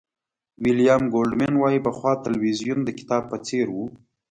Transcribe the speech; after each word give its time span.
ویلیام 0.63 1.03
گولډمېن 1.13 1.53
وایي 1.57 1.79
پخوا 1.85 2.11
تلویزیون 2.25 2.79
د 2.85 2.89
کتاب 2.99 3.23
په 3.31 3.37
څېر 3.47 3.67
و. 3.75 3.77